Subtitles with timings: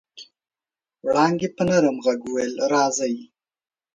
[1.05, 3.15] وړانګې په نرم غږ وويل راځئ.